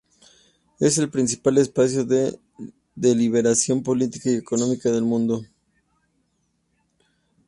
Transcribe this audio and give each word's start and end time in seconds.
Es 0.79 0.97
el 0.97 1.11
principal 1.11 1.59
espacio 1.59 2.03
de 2.03 2.39
deliberación 2.95 3.83
política 3.83 4.31
y 4.31 4.35
económica 4.35 4.89
del 4.89 5.03
mundo. 5.03 5.45